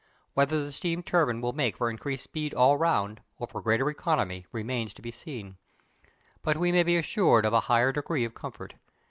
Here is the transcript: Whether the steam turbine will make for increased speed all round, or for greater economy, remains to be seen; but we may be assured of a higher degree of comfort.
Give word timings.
Whether 0.33 0.65
the 0.65 0.71
steam 0.71 1.03
turbine 1.03 1.41
will 1.41 1.53
make 1.53 1.77
for 1.77 1.87
increased 1.87 2.23
speed 2.23 2.55
all 2.55 2.75
round, 2.75 3.21
or 3.37 3.45
for 3.45 3.61
greater 3.61 3.87
economy, 3.87 4.47
remains 4.51 4.95
to 4.95 5.01
be 5.03 5.11
seen; 5.11 5.57
but 6.41 6.57
we 6.57 6.71
may 6.71 6.81
be 6.81 6.97
assured 6.97 7.45
of 7.45 7.53
a 7.53 7.59
higher 7.69 7.91
degree 7.91 8.25
of 8.25 8.33
comfort. 8.33 8.73